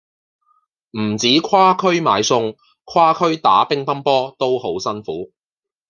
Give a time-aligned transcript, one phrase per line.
[0.99, 2.55] 唔止跨區買餸，
[2.85, 5.31] 跨區打乒乓波都好辛苦